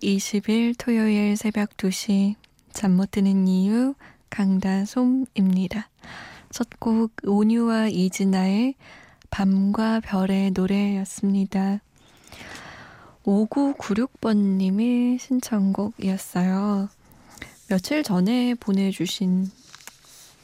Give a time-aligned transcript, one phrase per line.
[0.00, 2.34] 8월 20일 토요일 새벽 2시
[2.72, 3.94] 잠 못 드는 이유
[4.30, 5.88] 강다솜입니다.
[6.50, 8.74] 첫 곡 온유와 이진아의
[9.30, 11.80] 밤과 별의 노래였습니다.
[13.24, 16.88] 5996번님의 신청곡이었어요.
[17.68, 19.50] 며칠 전에 보내주신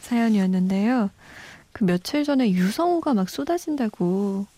[0.01, 1.11] 사연이었는데요.
[1.73, 4.56] 그 며칠 전에 유성우가 막 쏟아진다고 막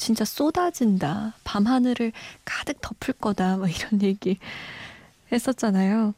[0.00, 1.34] 진짜 쏟아진다.
[1.44, 2.12] 밤하늘을
[2.46, 3.58] 가득 덮을 거다.
[3.58, 4.38] 막 이런 얘기
[5.30, 6.14] 했었잖아요.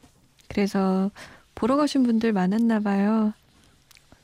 [0.47, 1.11] 그래서
[1.53, 3.33] 보러 가신 분들 많았나 봐요.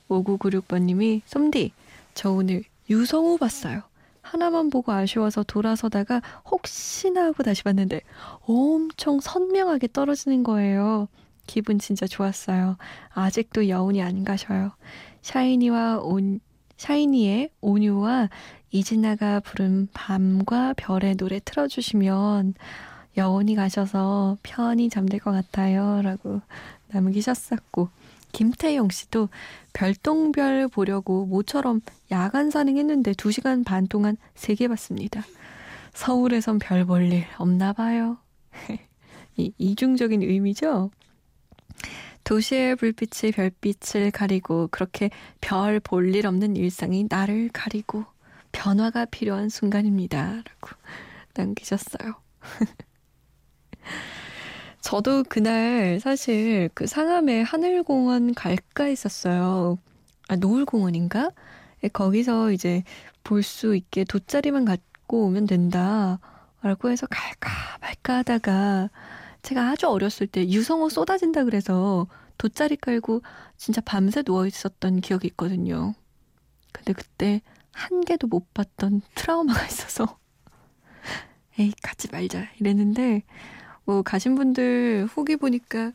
[0.08, 1.72] 5996번님이 솜디
[2.14, 3.82] 저 오늘 유성우 봤어요.
[4.22, 8.00] 하나만 보고 아쉬워서 돌아서다가 혹시나 하고 다시 봤는데
[8.46, 11.06] 엄청 선명하게 떨어지는 거예요.
[11.46, 12.78] 기분 진짜 좋았어요.
[13.10, 14.72] 아직도 여운이 안 가셔요.
[15.20, 16.40] 샤이니와 온
[16.78, 18.30] 샤이니의 온유와
[18.70, 22.54] 이진아가 부른 밤과 별의 노래 틀어주시면
[23.16, 26.00] 여운이 가셔서 편히 잠들 것 같아요.
[26.02, 26.40] 라고
[26.88, 27.88] 남기셨었고
[28.32, 29.28] 김태영 씨도
[29.72, 31.80] 별똥별 보려고 모처럼
[32.12, 35.24] 야간 산행했는데 2시간 반 동안 3개 봤습니다.
[35.92, 38.18] 서울에선 별 볼 일 없나 봐요.
[39.36, 40.90] 이 이중적인 의미죠?
[42.22, 45.10] 도시의 불빛이 별빛을 가리고 그렇게
[45.40, 48.04] 별 볼 일 없는 일상이 나를 가리고
[48.52, 50.42] 변화가 필요한 순간입니다.
[50.44, 50.76] 라고
[51.34, 52.14] 남기셨어요.
[54.80, 59.78] 저도 그날 사실 그 상암에 하늘공원 갈까 했었어요.
[60.28, 61.30] 아, 노을공원인가?
[61.84, 62.82] 예, 거기서 이제
[63.24, 66.18] 볼 수 있게 돗자리만 갖고 오면 된다.
[66.62, 67.50] 라고 해서 갈까
[67.80, 68.90] 말까 하다가
[69.42, 72.06] 제가 아주 어렸을 때 유성호 쏟아진다 그래서
[72.38, 73.22] 돗자리 깔고
[73.56, 75.94] 진짜 밤새 누워 있었던 기억이 있거든요.
[76.72, 77.40] 근데 그때
[77.80, 80.18] 한 개도 못 봤던 트라우마가 있어서
[81.58, 83.22] 에이 가지 말자 이랬는데
[83.84, 85.92] 뭐 가신 분들 후기 보니까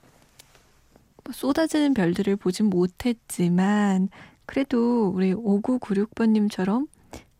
[1.23, 4.09] 뭐 쏟아지는 별들을 보진 못했지만
[4.45, 6.87] 그래도 우리 5996번님처럼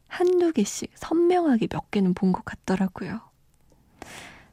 [0.07, 3.21] 한두 개씩 선명하게 몇 개는 본 것 같더라고요.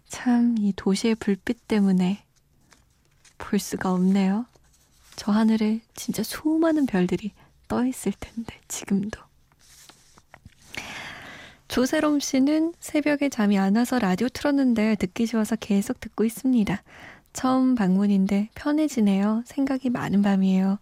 [0.09, 2.24] 참 이 도시의 불빛 때문에
[3.38, 4.47] 볼 수가 없네요.
[5.16, 7.32] 저 하늘에 진짜 수많은 별들이
[7.69, 9.20] 떠 있을 텐데 지금도.
[11.72, 16.83] 조세롬 씨는 새벽에 잠이 안 와서 라디오 틀었는데 듣기 좋아서 계속 듣고 있습니다.
[17.33, 19.43] 처음 방문인데 편해지네요.
[19.47, 20.78] 생각이 많은 밤이에요.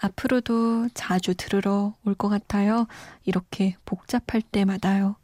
[0.00, 2.86] 앞으로도 자주 들으러 올 것 같아요.
[3.26, 5.16] 이렇게 복잡할 때마다요.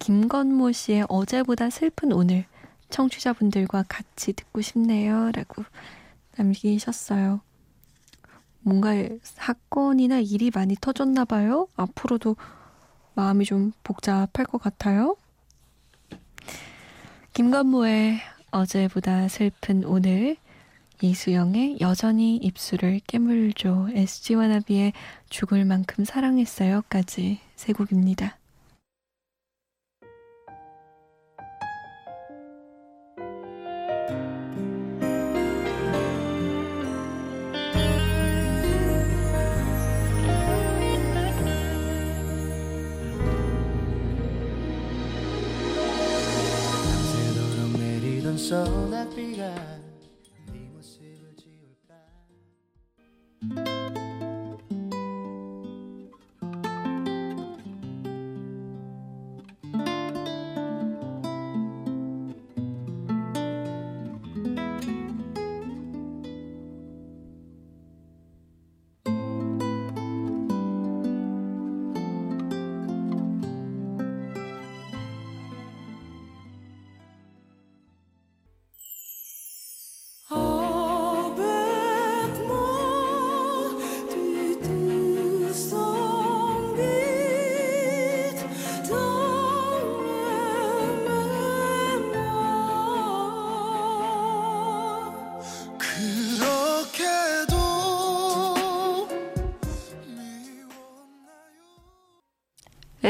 [0.00, 2.44] 김건모 씨의 어제보다 슬픈 오늘
[2.88, 5.30] 청취자분들과 같이 듣고 싶네요.
[5.30, 5.62] 라고
[6.36, 7.40] 남기셨어요.
[8.62, 11.68] 뭔가 사건이나 일이 많이 터졌나 봐요.
[11.76, 12.34] 앞으로도
[13.14, 15.16] 마음이 좀 복잡할 것 같아요.
[17.32, 18.18] 김건모의
[18.50, 20.36] 어제보다 슬픈 오늘
[21.02, 23.88] 이수영의 여전히 입술을 깨물죠.
[23.94, 24.92] SG와 나비의
[25.30, 28.39] 죽을 만큼 사랑했어요까지 세 곡입니다.
[48.50, 49.79] 내리던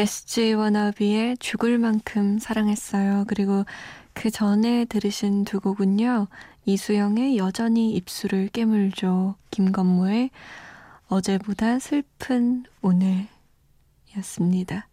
[0.00, 3.26] SG 워너비의 죽을 만큼 사랑했어요.
[3.28, 3.66] 그리고
[4.14, 6.26] 그 전에 들으신 두 곡은요.
[6.64, 9.34] 이수영의 여전히 입술을 깨물죠.
[9.50, 10.30] 김건모의
[11.08, 14.88] 어제보다 슬픈 오늘이었습니다.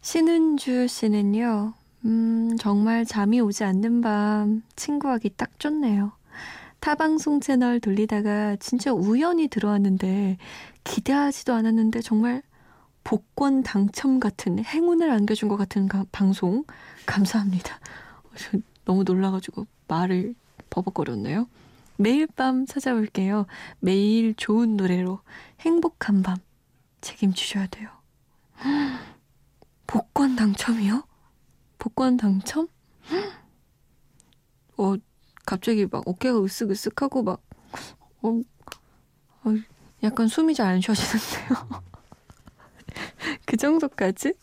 [0.00, 1.74] 신은주 씨는요.
[2.06, 6.12] 음, 정말 잠이 오지 않는 밤 친구하기 딱 좋네요.
[6.80, 10.38] 타방송 채널 돌리다가 진짜 우연히 들어왔는데
[10.84, 12.40] 기대하지도 않았는데 정말
[13.06, 16.64] 복권 당첨 같은 행운을 안겨준 것 같은 가, 방송
[17.06, 17.78] 감사합니다.
[18.36, 20.34] 저 너무 놀라가지고 말을
[20.70, 21.46] 버벅거렸네요.
[21.98, 23.46] 매일 밤 찾아올게요.
[23.78, 25.20] 매일 좋은 노래로
[25.60, 26.36] 행복한 밤
[27.00, 27.90] 책임지셔야 돼요.
[29.86, 31.04] 복권 당첨이요?
[31.78, 32.66] 복권 당첨?
[34.78, 34.96] 어,
[35.46, 37.40] 갑자기 막 어깨가 으쓱으쓱하고 막,
[38.22, 38.40] 어,
[39.44, 39.54] 어
[40.02, 41.95] 약간 숨이 잘 안 쉬어지는데요.
[43.44, 44.34] 그 정도까지?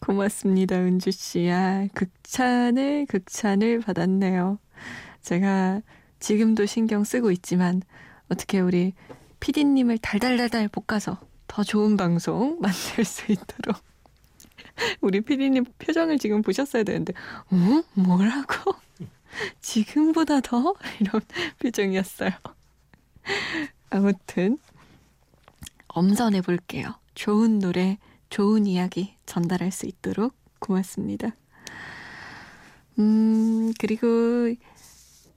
[0.00, 1.48] 고맙습니다, 은주 씨.
[1.50, 4.58] 아, 극찬을, 극찬을 받았네요.
[5.22, 5.82] 제가
[6.20, 7.82] 지금도 신경 쓰고 있지만,
[8.28, 8.94] 어떻게 우리
[9.40, 13.76] 피디님을 달달달달 볶아서 더 좋은 방송 만들 수 있도록.
[15.00, 17.12] 우리 피디님 표정을 지금 보셨어야 되는데,
[17.50, 17.82] 어?
[17.94, 18.74] 뭐라고?
[19.60, 20.74] 지금보다 더?
[21.00, 21.20] 이런
[21.60, 22.30] 표정이었어요.
[23.90, 24.58] 아무튼,
[25.88, 26.94] 엄선해 볼게요.
[27.18, 27.98] 좋은 노래,
[28.30, 31.34] 좋은 이야기 전달할 수 있도록 고맙습니다.
[33.00, 34.54] 음, 그리고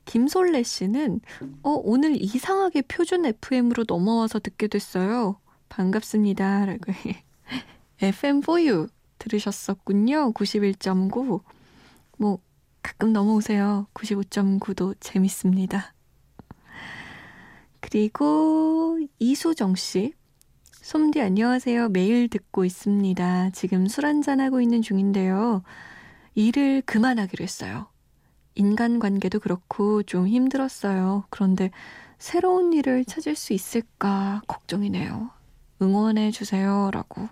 [0.06, 1.22] 김솔래 씨는
[1.64, 5.40] 어, 오늘 이상하게 표준 FM으로 넘어와서 듣게 됐어요.
[5.70, 6.68] 반갑습니다.
[6.68, 6.94] 라고
[8.00, 8.88] FM4U
[9.18, 10.34] 들으셨었군요.
[10.34, 11.42] 91.9.
[12.20, 12.40] 뭐
[12.84, 13.88] 가끔 넘어오세요.
[13.96, 15.96] 95.9도 재밌습니다.
[17.80, 20.14] 그리고 이수정 씨.
[20.82, 21.90] 솜디 안녕하세요.
[21.90, 23.52] 매일 듣고 있습니다.
[23.52, 25.62] 지금 술 한잔하고 있는 중인데요.
[26.34, 27.86] 일을 그만하기로 했어요.
[28.56, 31.26] 인간관계도 그렇고 좀 힘들었어요.
[31.30, 31.70] 그런데
[32.18, 35.30] 새로운 일을 찾을 수 있을까 걱정이네요.
[35.84, 36.90] 응원해 주세요.
[36.92, 37.30] 라고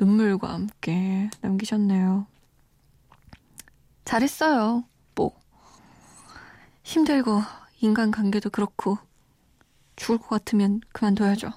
[0.00, 2.26] 눈물과 함께 남기셨네요.
[4.04, 4.82] 잘했어요.
[5.14, 5.38] 뭐.
[6.82, 7.42] 힘들고
[7.80, 8.98] 인간관계도 그렇고
[9.94, 11.52] 죽을 것 같으면 그만둬야죠.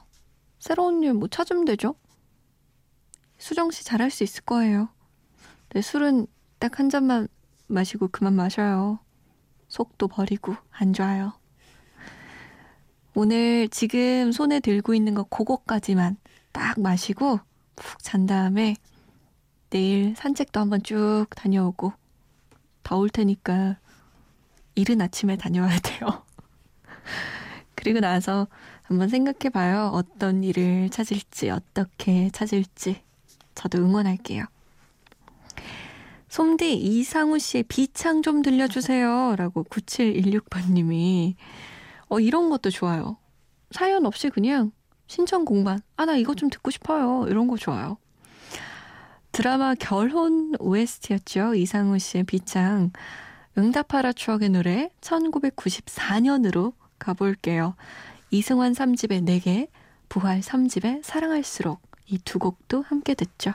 [0.62, 1.96] 새로운 일못 찾으면 되죠?
[3.40, 4.90] 수정 씨 잘할 수 있을 거예요.
[5.70, 6.28] 네, 술은
[6.60, 7.28] 딱 한 잔만
[7.66, 9.00] 마시고 그만 마셔요.
[9.68, 11.34] 속도 버리고 안 좋아요.
[13.16, 16.18] 오늘 지금 손에 들고 있는 거 그거까지만
[16.52, 17.40] 딱 마시고
[17.76, 18.76] 푹 잔 다음에
[19.72, 21.92] 내일 산책도 한번 쭉 다녀오고
[22.84, 23.80] 더울 테니까
[24.76, 26.24] 이른 아침에 다녀와야 돼요.
[27.82, 28.48] 그리고 나서
[28.84, 29.90] 한번 생각해 봐요.
[29.92, 33.02] 어떤 일을 찾을지, 어떻게 찾을지.
[33.56, 34.46] 저도 응원할게요.
[36.30, 39.36] 솜디 이상우 씨의 비창 좀 들려주세요.
[39.36, 41.34] 라고 9716번님이.
[42.10, 43.18] 어, 이런 것도 좋아요.
[43.72, 44.72] 사연 없이 그냥
[45.08, 45.80] 신청 공반.
[45.98, 47.26] 아, 나 이거 좀 듣고 싶어요.
[47.30, 47.98] 이런 거 좋아요.
[49.32, 51.56] 드라마 결혼 OST였죠.
[51.56, 52.92] 이상우 씨의 비창.
[53.58, 57.76] 응답하라 추억의 노래 1994년으로 가볼게요.
[58.30, 59.68] 이승환 3집의 4개,
[60.10, 63.54] 부활 3집의 사랑할수록 이 두 곡도 함께 듣죠.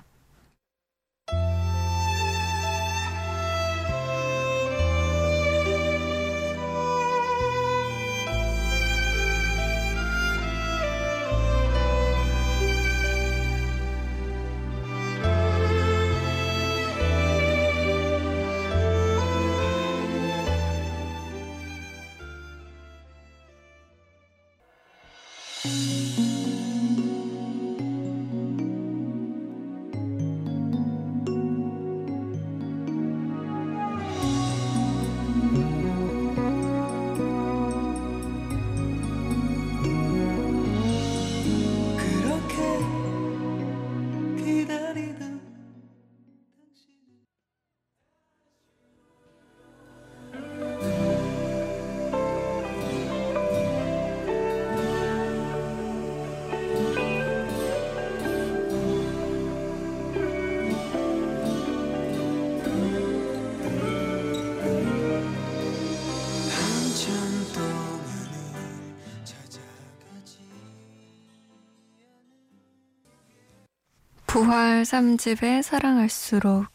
[74.40, 76.66] 부활 3집의 사랑할수록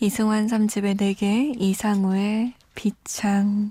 [0.00, 3.68] 이승환 3집의 4개 이상우의 비창이었습니다.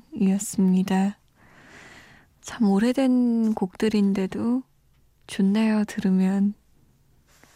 [2.41, 4.61] 참 오래된 곡들인데도
[5.25, 6.53] 좋네요 들으면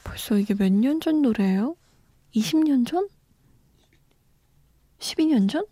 [0.03, 1.75] 벌써 이게 몇 년 전 노래예요?
[2.33, 3.07] 20년 전?
[4.97, 5.67] 12년 전?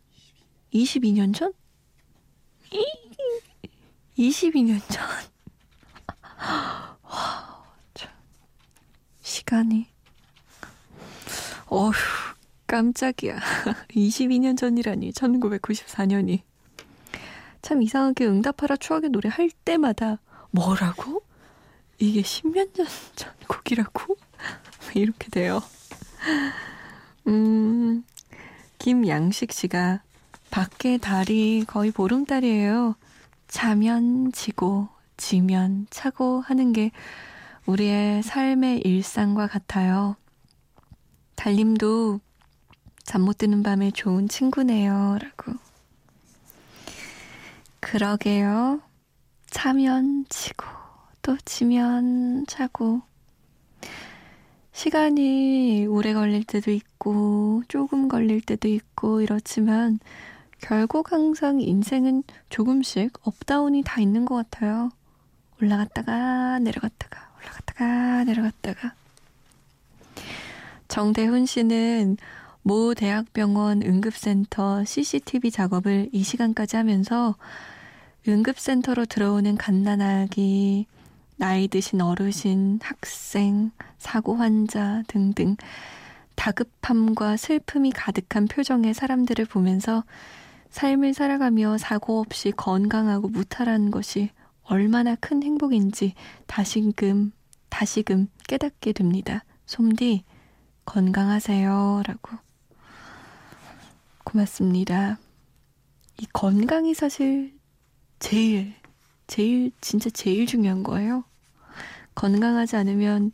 [0.72, 1.52] 22년 전?
[4.20, 5.04] 22년 전?
[9.34, 9.88] 시간이.
[11.68, 11.92] 어휴,
[12.68, 13.40] 깜짝이야.
[13.90, 16.42] 22년 전이라니, 1994년이.
[17.64, 20.20] 참 이상하게 응답하라 추억의 노래 할 때마다
[20.52, 21.24] 뭐라고?
[21.98, 22.86] 이게 10년 전,
[23.16, 24.18] 전 곡이라고?
[24.94, 25.64] 이렇게 돼요.
[27.26, 28.04] 음,
[28.78, 30.04] 김양식 씨가
[30.52, 32.96] 밖에 달이 거의 보름달이에요.
[33.48, 36.92] 자면 지고, 지면 차고 하는 게
[37.66, 40.16] 우리의 삶의 일상과 같아요.
[41.36, 42.20] 달님도
[43.04, 45.18] 잠 못 드는 밤에 좋은 친구네요.
[45.22, 45.54] 라고.
[47.80, 48.82] 그러게요.
[49.50, 50.66] 차면 지고,
[51.22, 53.02] 또 지면 차고.
[54.72, 60.00] 시간이 오래 걸릴 때도 있고, 조금 걸릴 때도 있고, 이렇지만,
[60.60, 64.90] 결국 항상 인생은 조금씩 up down이 다 있는 것 같아요.
[65.62, 68.94] 올라갔다가, 내려갔다가, 올라갔다가, 내려갔다가.
[70.88, 72.18] 정대훈 씨는
[72.62, 77.36] 모 대학병원 응급센터 CCTV 작업을 이 시간까지 하면서
[78.28, 80.86] 응급센터로 들어오는 갓난아기,
[81.36, 85.58] 나이 드신 어르신, 학생, 사고 환자 등등
[86.36, 90.04] 다급함과 슬픔이 가득한 표정의 사람들을 보면서
[90.70, 94.30] 삶을 살아가며 사고 없이 건강하고 무탈한 것이
[94.64, 96.14] 얼마나 큰 행복인지
[96.48, 97.32] 다시금,
[97.70, 99.44] 다시금 깨닫게 됩니다.
[99.66, 100.24] 솜디,
[100.86, 102.04] 건강하세요.
[102.06, 102.38] 라고.
[104.24, 105.20] 고맙습니다.
[106.20, 107.58] 이 건강이 사실
[108.20, 108.74] 제일,
[109.28, 111.24] 제일, 진짜 제일 중요한 거예요.
[112.16, 113.32] 건강하지 않으면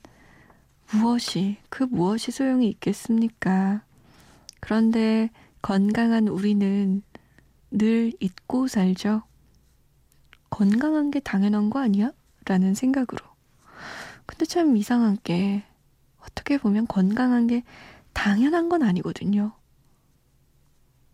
[0.91, 3.83] 무엇이, 그 무엇이 소용이 있겠습니까?
[4.59, 5.29] 그런데
[5.61, 7.03] 건강한 우리는
[7.71, 9.23] 늘 잊고 살죠.
[10.49, 12.11] 건강한 게 당연한 거 아니야?
[12.45, 13.25] 라는 생각으로.
[14.25, 15.63] 근데 참 이상한 게,
[16.19, 17.63] 어떻게 보면 건강한 게
[18.13, 19.53] 당연한 건 아니거든요.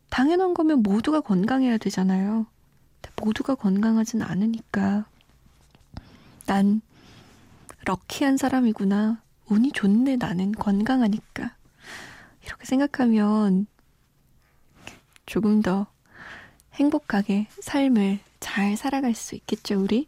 [0.10, 2.46] 당연한 거면 모두가 건강해야 되잖아요.
[3.22, 5.06] 모두가 건강하진 않으니까.
[6.46, 6.82] 난
[7.86, 9.22] 럭키한 사람이구나.
[9.48, 11.56] 운이 좋네, 나는 건강하니까.
[12.44, 13.68] 이렇게 생각하면
[15.26, 15.88] 조금 더
[16.74, 20.08] 행복하게 삶을 잘 살아갈 수 있겠죠, 우리?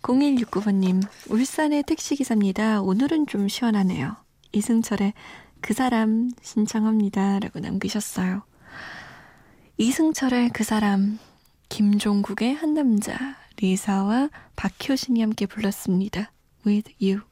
[0.00, 2.80] 0169번님, 울산의 택시기사입니다.
[2.80, 4.16] 오늘은 좀 시원하네요.
[4.52, 5.12] 이승철의
[5.60, 7.40] 그 사람 신청합니다.
[7.40, 8.42] 라고 남기셨어요.
[9.76, 11.18] 이승철의 그 사람,
[11.68, 16.32] 김종국의 한 남자, 리사와 박효신이 함께 불렀습니다.
[16.66, 17.29] With You.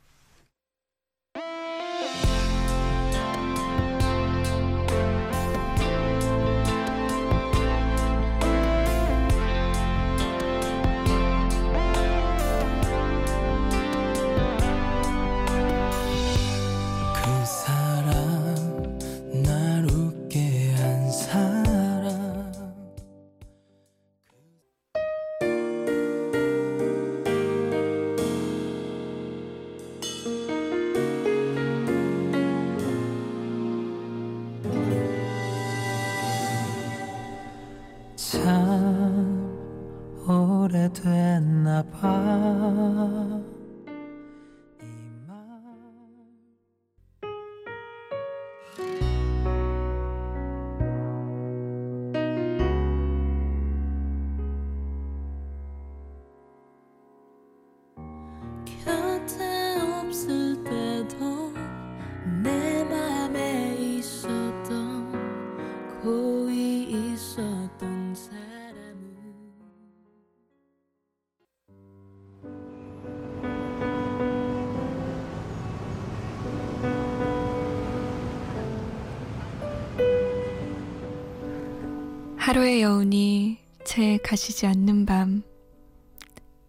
[82.49, 85.43] 하루의 여운이 채 가시지 않는 밤.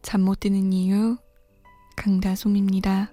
[0.02, 1.16] 잠 못 드는 이유,
[1.96, 3.10] 강다솜입니다.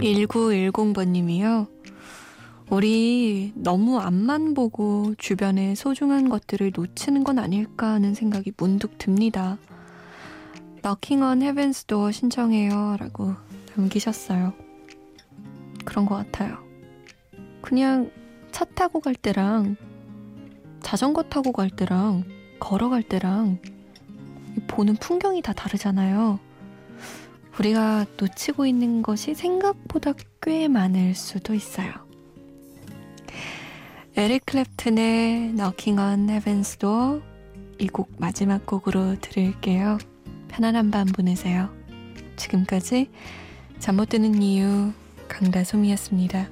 [0.00, 1.75] (1910번님이요)
[2.68, 9.56] 우리 너무 앞만 보고 주변의 소중한 것들을 놓치는 건 아닐까 하는 생각이 문득 듭니다.
[10.84, 12.96] On Heaven's Door 신청해요.
[12.98, 13.34] 라고
[13.76, 14.52] 남기셨어요.
[15.84, 16.58] 그런 것 같아요.
[17.62, 18.10] 그냥
[18.50, 19.76] 차 타고 갈 때랑
[20.80, 22.24] 자전거 타고 갈 때랑
[22.58, 23.58] 걸어갈 때랑
[24.66, 26.40] 보는 풍경이 다 다르잖아요.
[27.58, 32.05] 우리가 놓치고 있는 것이 생각보다 꽤 많을 수도 있어요.
[34.16, 37.22] 에릭 클랩튼의 Knocking on Heaven's Door
[37.78, 39.98] 이 곡 마지막 곡으로 들을게요.
[40.48, 41.68] 편안한 밤 보내세요.
[42.36, 43.10] 지금까지
[43.78, 44.92] 잠 못 드는 이유
[45.28, 46.48] 강다솜이었습니다.